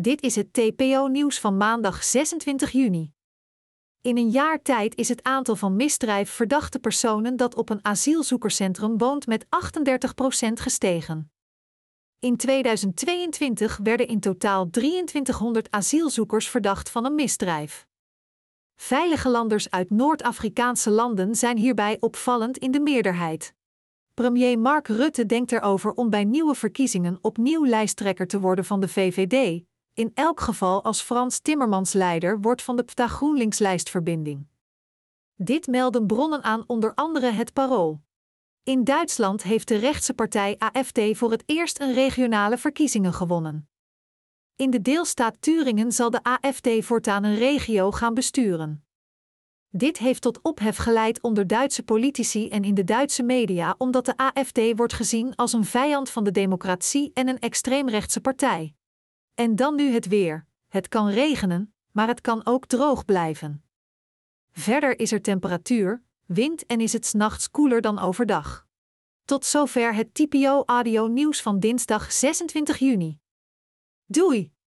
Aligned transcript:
Dit 0.00 0.22
is 0.22 0.34
het 0.34 0.52
TPO-nieuws 0.52 1.40
van 1.40 1.56
maandag 1.56 2.04
26 2.04 2.70
juni. 2.70 3.12
In 4.00 4.16
een 4.16 4.30
jaar 4.30 4.62
tijd 4.62 4.96
is 4.96 5.08
het 5.08 5.22
aantal 5.22 5.56
van 5.56 5.76
misdrijf 5.76 6.30
verdachte 6.30 6.78
personen 6.78 7.36
dat 7.36 7.54
op 7.54 7.70
een 7.70 7.84
asielzoekerscentrum 7.84 8.98
woont 8.98 9.26
met 9.26 9.44
38% 9.44 9.48
gestegen. 10.52 11.32
In 12.18 12.36
2022 12.36 13.78
werden 13.82 14.06
in 14.08 14.20
totaal 14.20 14.70
2300 14.70 15.70
asielzoekers 15.70 16.48
verdacht 16.48 16.90
van 16.90 17.04
een 17.04 17.14
misdrijf. 17.14 17.86
Veilige 18.76 19.28
landers 19.28 19.70
uit 19.70 19.90
Noord-Afrikaanse 19.90 20.90
landen 20.90 21.34
zijn 21.34 21.56
hierbij 21.56 21.96
opvallend 22.00 22.58
in 22.58 22.70
de 22.70 22.80
meerderheid. 22.80 23.54
Premier 24.14 24.58
Mark 24.58 24.88
Rutte 24.88 25.26
denkt 25.26 25.52
erover 25.52 25.92
om 25.92 26.10
bij 26.10 26.24
nieuwe 26.24 26.54
verkiezingen 26.54 27.18
opnieuw 27.20 27.66
lijsttrekker 27.66 28.26
te 28.26 28.40
worden 28.40 28.64
van 28.64 28.80
de 28.80 28.88
VVD, 28.88 29.68
in 30.00 30.10
elk 30.14 30.40
geval 30.40 30.84
als 30.84 31.00
Frans 31.00 31.38
Timmermans 31.38 31.92
leider 31.92 32.40
wordt 32.40 32.62
van 32.62 32.76
de 32.76 32.82
PTA 32.82 33.06
GroenLinks-lijstverbinding. 33.06 34.46
Dit 35.34 35.66
melden 35.66 36.06
bronnen 36.06 36.42
aan 36.42 36.64
onder 36.66 36.94
andere 36.94 37.30
het 37.30 37.52
Parool. 37.52 38.00
In 38.62 38.84
Duitsland 38.84 39.42
heeft 39.42 39.68
de 39.68 39.76
rechtse 39.76 40.14
partij 40.14 40.58
AFD 40.58 41.00
voor 41.12 41.30
het 41.30 41.42
eerst 41.46 41.80
een 41.80 41.94
regionale 41.94 42.58
verkiezingen 42.58 43.12
gewonnen. 43.12 43.68
In 44.56 44.70
de 44.70 44.80
deelstaat 44.80 45.36
Turingen 45.40 45.92
zal 45.92 46.10
de 46.10 46.22
AFD 46.22 46.68
voortaan 46.80 47.24
een 47.24 47.36
regio 47.36 47.90
gaan 47.90 48.14
besturen. 48.14 48.84
Dit 49.68 49.98
heeft 49.98 50.22
tot 50.22 50.42
ophef 50.42 50.76
geleid 50.76 51.22
onder 51.22 51.46
Duitse 51.46 51.82
politici 51.82 52.48
en 52.48 52.64
in 52.64 52.74
de 52.74 52.84
Duitse 52.84 53.22
media 53.22 53.74
omdat 53.78 54.04
de 54.04 54.16
AFD 54.16 54.60
wordt 54.76 54.92
gezien 54.92 55.36
als 55.36 55.52
een 55.52 55.64
vijand 55.64 56.10
van 56.10 56.24
de 56.24 56.30
democratie 56.30 57.10
en 57.14 57.28
een 57.28 57.38
extreemrechtse 57.38 58.20
partij. 58.20 58.74
En 59.40 59.56
dan 59.56 59.74
nu 59.74 59.92
het 59.92 60.06
weer. 60.06 60.46
Het 60.68 60.88
kan 60.88 61.08
regenen, 61.08 61.74
maar 61.90 62.06
het 62.06 62.20
kan 62.20 62.46
ook 62.46 62.66
droog 62.66 63.04
blijven. 63.04 63.64
Verder 64.52 64.98
is 64.98 65.12
er 65.12 65.22
temperatuur, 65.22 66.02
wind 66.26 66.66
en 66.66 66.80
is 66.80 66.92
het 66.92 67.06
s'nachts 67.06 67.50
koeler 67.50 67.80
dan 67.80 67.98
overdag. 67.98 68.66
Tot 69.24 69.44
zover 69.44 69.94
het 69.94 70.14
TPO 70.14 70.62
Audio 70.66 71.06
nieuws 71.06 71.42
van 71.42 71.60
dinsdag 71.60 72.12
26 72.12 72.78
juni. 72.78 73.18
Doei! 74.06 74.52